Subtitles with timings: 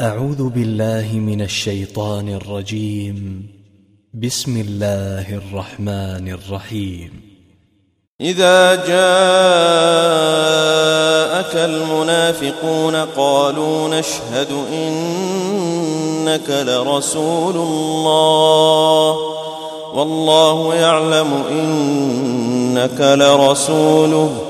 [0.00, 3.46] أعوذ بالله من الشيطان الرجيم.
[4.14, 7.10] بسم الله الرحمن الرحيم.
[8.20, 8.90] إذا جاءك
[11.56, 19.16] المنافقون قالوا نشهد إنك لرسول الله.
[19.94, 24.49] والله يعلم إنك لرسوله.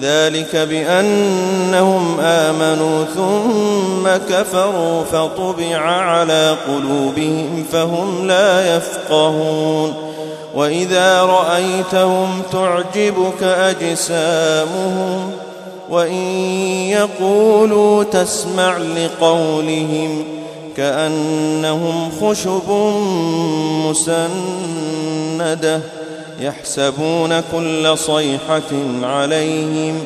[0.00, 9.94] ذلك بأنهم آمنوا ثم كفروا فطبع على قلوبهم فهم لا يفقهون.
[10.54, 15.30] وإذا رأيتهم تعجبك أجسامهم
[15.90, 16.22] وإن
[16.88, 20.24] يقولوا تسمع لقولهم
[20.76, 22.70] كأنهم خشب
[25.38, 25.80] مسندة.
[26.40, 29.98] يحسبون كل صيحة عليهم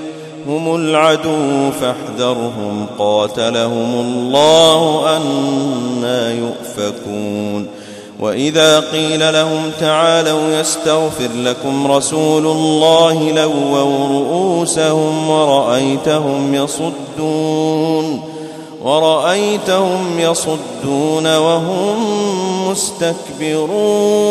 [0.47, 2.87] هم العدو فاحذرهم.
[2.99, 7.67] قاتلهم الله أنا يؤفكون.
[8.21, 18.23] وإذا قيل لهم تعالوا يستغفر لكم رسول الله لووا رؤوسهم ورأيتهم يصدون
[18.83, 21.97] ورأيتهم يصدون وهم
[22.71, 24.31] مستكبرون.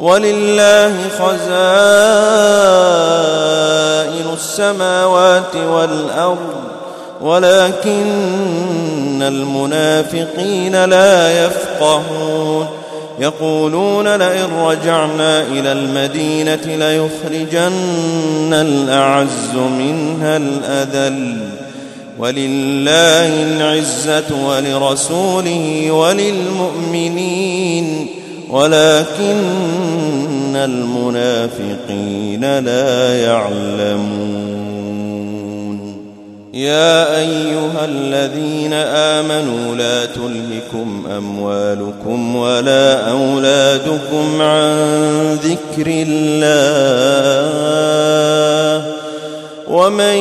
[0.00, 1.38] ولله خزائن
[4.32, 6.54] السماوات والأرض
[7.20, 12.66] ولكن المنافقين لا يفقهون.
[13.20, 21.48] يقولون لئن رجعنا إلى المدينة ليخرجن الأعز منها الأذل.
[22.18, 27.46] ولله العزة ولرسوله وللمؤمنين.
[28.50, 34.38] ولكن المنافقين لا يعلمون.
[36.54, 44.76] يا أيها الذين آمنوا لا تلهكم أموالكم ولا أولادكم عن
[45.44, 47.38] ذكر الله
[49.68, 50.16] ومن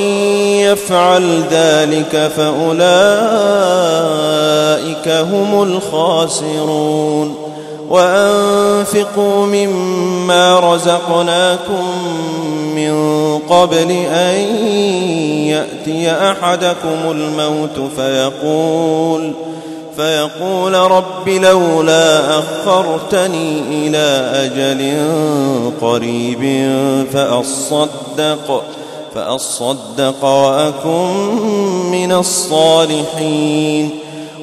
[0.62, 2.88] يفعل ذلك فأولئك
[5.08, 7.47] هم الخاسرون.
[7.90, 11.84] وأنفقوا مما رزقناكم
[12.76, 12.94] من
[13.50, 14.40] قبل أن
[15.48, 19.34] يأتي أحدكم الموت فيقول
[19.96, 24.98] فيقول رب لولا أخرتني إلى أجل
[25.82, 26.70] قريب
[27.14, 28.64] فأصدق
[29.16, 31.12] فأصدق وأكن
[31.92, 33.90] من الصالحين.